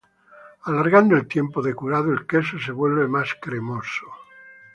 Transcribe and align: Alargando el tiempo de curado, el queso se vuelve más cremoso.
Alargando 0.63 1.15
el 1.15 1.27
tiempo 1.27 1.61
de 1.61 1.75
curado, 1.75 2.11
el 2.11 2.25
queso 2.25 2.57
se 2.57 2.71
vuelve 2.71 3.07
más 3.07 3.35
cremoso. 3.39 4.07